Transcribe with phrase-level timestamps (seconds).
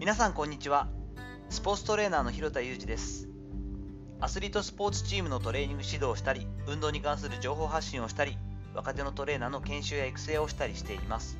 [0.00, 0.88] 皆さんこんにちは。
[1.50, 3.28] スポーツトレーナーの広田裕二です。
[4.18, 8.38] アスリートスポーツチームのトレーニング指導をしたり運動に関する情報発信をしたり
[8.74, 11.36] 若手のトレーナーの研修や育成をしたりしています。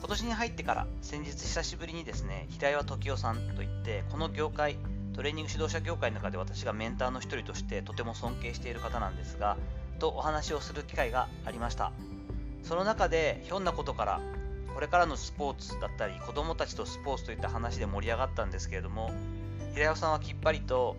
[0.00, 4.76] 今年に入ってから先日久しぶりにですね平岩時夫さんといってこの業界
[5.14, 9.56] トレーニング指導者業界の中で私がメンターの一人としてとても尊敬している方なんですが
[9.98, 11.90] とお話をする機会がありました。
[12.64, 14.20] その中でひょんなことから
[14.78, 19.10] これからのスポーツだったり子どもたちとスポーツといった話で盛り上がったんですけれども
[19.72, 20.94] 平山さんはきっぱりと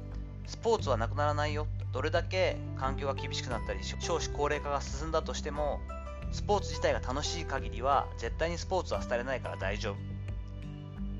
[0.47, 1.65] スポーツはなくならないよ。
[1.93, 5.79] どれだけ環境が厳しくなったり少子高齢化が進んだとしても
[6.33, 9.95] スポーツ自体が楽しい限りは絶対にスポーツは廃れないから大丈夫。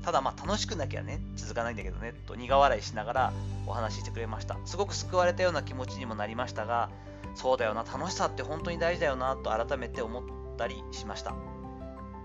[0.04, 3.32] ただまあ楽しくなきゃね続かないんだけどねと苦笑いしながら
[3.66, 4.58] お話ししてくれました。
[4.66, 6.90] すごく救われたような気持ちにもなりましたが
[7.36, 10.22] そうだよな楽しさって本当に大事だよなと改めて思っ
[10.58, 11.34] たりしました。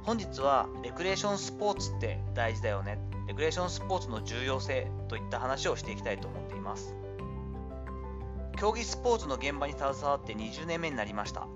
[0.06, 3.00] 本日はレクレーションスポーツって大事だよね。
[3.28, 6.94] レクレーションスポーツの重要性といった話をしていきたいと思っています。
[8.56, 11.48] 競技スポーツの現場に携わって20年目になりました。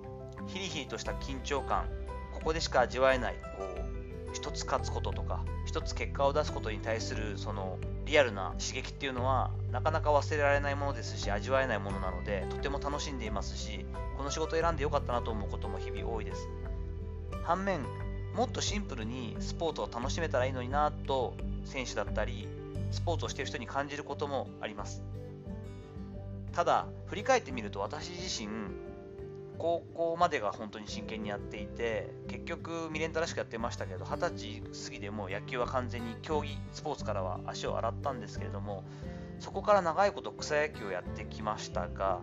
[0.47, 1.85] ヒリヒリとした緊張感
[2.33, 13.85] ここでしか味わえないこう一つ勝つこととか一つ結果を出すことに対するそのリアルな刺激っていうのはなかなか忘れられないものですし味わえないものなのでとても楽しんでいますし
[14.17, 16.47] この仕事を選んでよかったなと思うことも日々多いです。
[17.43, 17.81] 反面
[18.39, 22.47] もっとシンプルにスポーツを楽しめたらいいのになと選手だったり
[22.89, 25.03] スポーツをしている人に感じることもあります。
[26.53, 28.47] ただ振り返ってみると私自身
[29.57, 38.85] 高校までが本当に真剣にやっていて結局未練たらしくやってましたけど二十歳過ぎでも野球は完全に競技スポーツからは足を洗ったんですけれども
[39.41, 42.21] そこから長いこと草野球をやってきましたが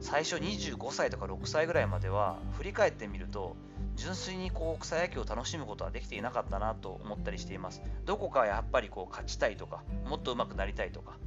[0.00, 3.54] 最初25歳とか6歳ぐらいまでは振り返ってみると
[3.98, 7.82] 純粋にこう草野球を楽しむことはできていなかったなと思ったりしています。
[8.06, 11.18] どこかやっぱりこう勝ちたいとか、もっと上手くなりたいとか、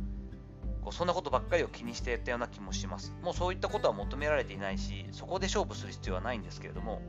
[0.81, 3.13] こうそんなことばっかりを気にしていたような気もします。
[3.22, 7.01] もうそういったことは求められていないし、そこで勝負する必要はないんですけれども、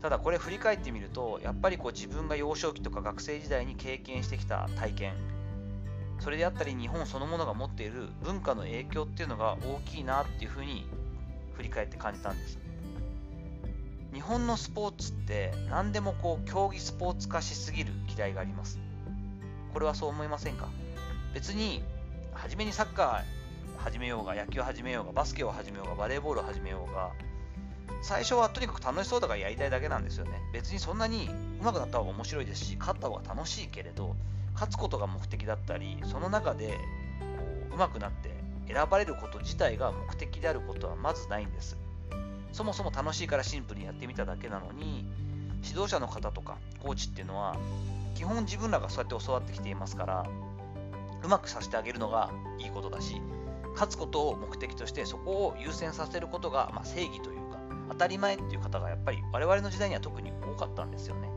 [0.00, 5.14] ただこれ振り返ってみると、やっぱりこう自分が幼少期とか学生時代に経験してきた体験、
[6.20, 10.86] それであったり日本そのものが持っている文化の影響っていうのが大きいなっていうふうに
[11.54, 12.59] 振り返って感じたんです。
[14.12, 18.78] 日本のスポーツって何でもこう競技スポーツ化しすぎる嫌いがあります。
[19.72, 20.68] これはそう思いませんか？
[21.32, 21.82] 別に
[22.32, 27.10] 初めにサッカー始めようが野球始めようがバスケを始めようがバレーボールを始めようが
[28.02, 30.32] 最初はとにかく楽しそうだからやりたいだけなんですよね。
[30.52, 31.28] 別にそんなに
[31.62, 34.16] 上手くなった方が面白いですし勝った方が楽しいけれど
[34.54, 36.76] 勝つことが目的だったりその中でこ
[37.74, 38.30] う上手くなって
[38.72, 41.76] 選ばれること自体が目的であることはまずないんです。
[42.52, 45.06] そもそも楽しいからシンプルにやってみただけなのに
[45.64, 47.56] 指導者の方とかコーチっていうのは
[48.14, 50.26] 基本自分らがそうやって教わってきていますから
[51.22, 53.20] うまくさせてあげるのがいいことだし
[53.72, 57.58] 勝つことを目的としてそこを優先させることが、まあ、正義というか
[57.90, 61.30] 当たり前っていう方がやっぱり我々の時代には特に多かったんですよね。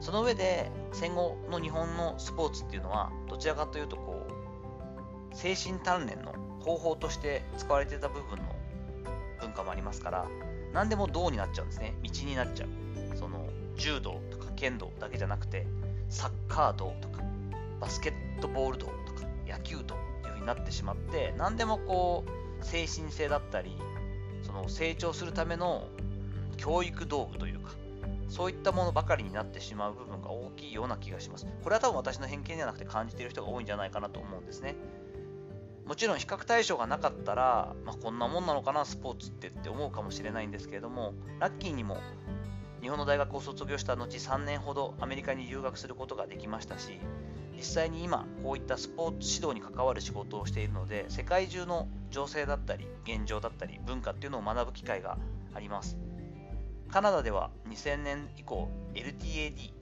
[0.00, 8.44] その上で戦後の日本のスポーツっていうのはどちらかというとこう精神鍛錬の方法として使われてた部分の
[9.48, 10.26] 文化もありますから、
[10.72, 11.94] 何でも道になっちゃうんですね。
[12.02, 13.16] 道になっちゃう。
[13.16, 15.66] その、柔道とか剣道だけじゃなくて、
[16.08, 17.22] サッカー道とか、
[17.80, 23.76] バスケットボール道とか、野球道っていう風になってしまって、何でもこう、精神性だったり、
[24.42, 25.88] その成長するための
[26.56, 27.70] 教育道具というか、
[28.28, 31.46] そういったものばかりになってしまう部分が大きいような気がします。
[31.62, 34.74] これは多分私の偏見ではなくて感じている人が多いんじゃないかなと思うんですね。
[35.88, 41.96] もちろん比較対象がなかったら、まあ、こんなもんなのかなスポーツってって思うかもしれないんですけれどもラッキーにも
[42.82, 47.00] 日本の大学を卒業した後3年ほどアメリカに留学することができましたし
[47.56, 55.16] 実際に今こういったスポーツ指導に関わる仕事をしているので世界中の情勢だったり現状だったり文化っていうのを学ぶ機会が
[55.54, 55.96] あります。
[56.90, 59.77] カナダでは2000年以降 LTAD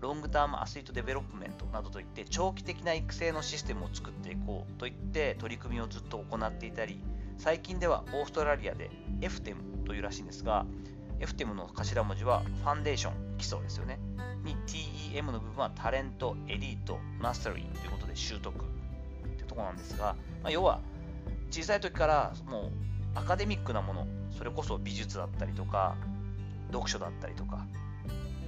[0.00, 7.00] Long-Term Athlete Development などといって長期的な育成のシステムを作っていこうといって取り組みをずっと行っていたり
[7.38, 8.90] 最近ではオーストラリアで
[9.20, 10.66] FTEM というらしいんですが
[11.20, 13.98] FTEM の頭文字は foundation 基礎ですよね。
[14.44, 20.80] に TEM の部分はタレント、エリート、 mastery ということで習得というとこなんですが、まあ、要は
[21.50, 22.70] 小さい時からも
[23.14, 25.96] うアカデミックなものそれこそ美術だったりとか
[26.70, 27.66] 読書だったりとか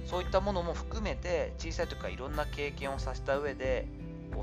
[0.09, 3.87] そういったものも含めて小さい時からいろんな経験をさせた上で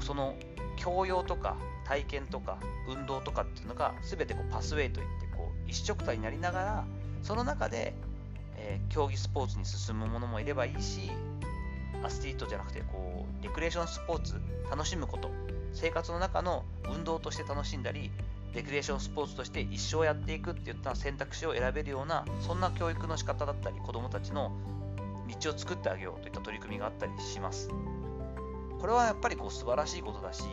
[0.00, 0.36] その
[0.76, 2.58] 教養とか体験とか
[2.88, 6.84] 運動とかっていうのが全てこうパスウェイといってこう一色体になりながら
[7.22, 7.94] その中で、
[8.56, 11.10] えー、競技スポーツに進むものもいればいいし
[12.04, 14.34] アスリートじゃなくてこうレクレーションスポーツ
[14.70, 15.30] 楽しむこと
[15.72, 18.12] 生活の中の運動として楽しんだり
[18.54, 24.52] レクリエーションスポーツとして一生やっていくっていった選択肢を選べるようなそんな教育の仕方だったり子どもたちの
[25.28, 27.68] 道を作ってあげようといった取り組みがあったりします。
[28.80, 30.44] これはやっぱりこう素晴らしいことだし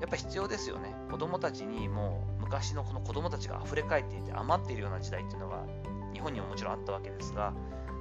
[0.00, 0.94] やっぱ必要ですよね。
[1.10, 5.64] 子どもたちにもう昔のこの子どもたちが溢れ返っていて余っているような時代っていうのが
[6.12, 7.52] 日本にももちろんあったわけですが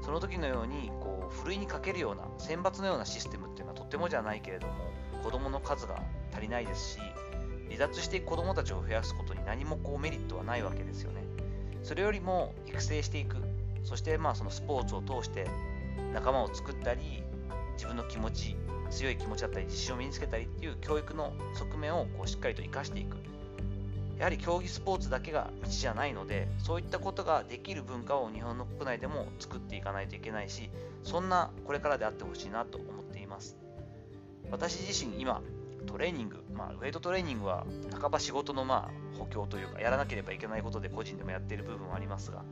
[0.04, 4.74] その時のようにこうふるいにかけるような選抜のようなシステムっていうのはとってもじゃないけれども
[5.24, 6.02] 子どもの数が
[6.34, 7.00] 足りないですし
[7.72, 11.24] 離脱していく子どもたちを増やすことに何もこうメリットはないわけですよね。
[11.84, 13.38] それよりも育成していく、
[13.84, 15.48] そしてまあそのスポーツを通して
[16.14, 17.24] 仲間を作ったり、
[17.74, 18.56] 自分の気持ち、
[18.90, 23.18] 強い気持ちだったり、自信を身につけたりっていう教育の側面をこうしっかりと生かしていく。
[24.18, 30.70] やはり競技スポーツだけが道じゃないので、そういったことができる文化を日本の国内でも作っていかないといけないし、
[31.02, 33.58] そんなこれからであってほしいなと思っています。
[34.52, 35.42] 私自身今、
[35.88, 37.66] トレーニング、まあ、ウェイトトレーニングは
[38.00, 42.44] 半ば仕事のまあ補強というか、やらなければいけないことで個人でもやっている部分はありますが、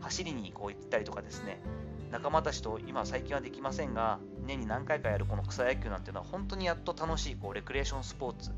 [0.00, 1.62] 走りにこう行ったりとかですね、
[2.14, 8.52] 仲間たちと今最近はできませんが、年に何回かやるこの草野球なんていうのは本当にやっと楽しいこうレクレーションスポーツ、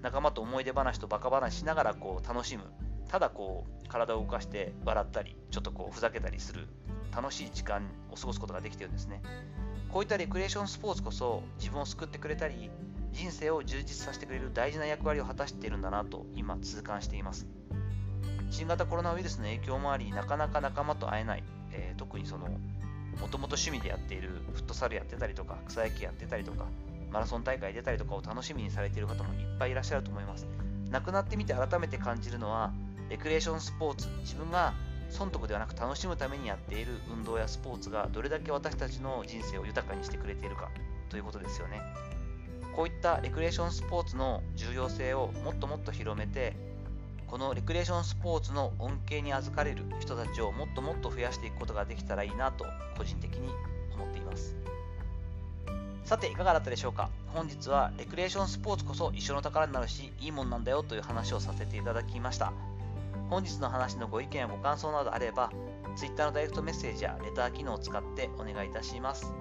[0.00, 2.62] 仲間と思い出話とバカ話しながらこう楽しむ、
[3.08, 6.68] ただこう体を動かして笑ったり、ちょっとこうふざけたりする
[7.14, 9.20] 楽しい時間を過ごすことができてるんですね。
[9.90, 12.70] こういったレクレーションスポーツこそ自分を救ってくれたり、
[13.12, 17.46] 人生を充実させてくれる大事な役割を果たしているんだなと今痛感しています
[18.50, 22.48] 新型コロナウイルスの影響もありなかなか仲間と会えない、えー、特にその
[23.20, 26.66] もともと趣味でやっているフットサルやってたりとか草野球やってたりとか
[27.10, 30.46] マラソン大会出たりとかを楽しみにされている方もいっぱいいらっしゃると思います。
[30.90, 32.72] 亡くなってみて改めて感じるのは
[33.08, 34.74] レクレーションスポーツ自分が
[35.10, 40.70] 損得ではなく楽しむためにやっている運動やスポーツがどれだけ私たちの人生を豊かにしてくれているか
[41.10, 41.80] ということですよね。
[42.74, 46.56] こういったレクレーションスポーツの重要性をもっともっと広めて
[47.32, 52.66] このレクレーションスポーツの恩恵に預かれる人たちをもっともっと増やしていくことができたらいいなと
[52.98, 53.48] 個人的に
[53.94, 54.54] 思っています。
[56.04, 57.08] さていかがだったでしょうか？
[57.28, 62.52] 本日はレクレーションスポーツこそ一生の宝になるしいいもんなんだよという話をさせていただきました。
[63.30, 65.50] 本日の話のご意見やご感想などあれば
[65.96, 69.32] Twitter のダイレクトメッセージやレター機能を使ってお願いいたします。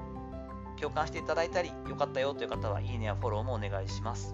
[0.79, 4.33] 共感していただいたり、良かったよという方は、いいねやフォローもお願いします。